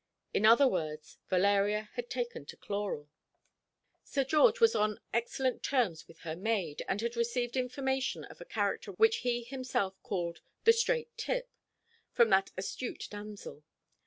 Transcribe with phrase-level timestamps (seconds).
[0.33, 3.07] In other words, Valeria had taken to chloral.
[4.03, 8.45] Sir George was on excellent terms with her maid, and had received information of a
[8.45, 11.51] character which he himself called "the straight tip"
[12.09, 13.63] from that astute damsel.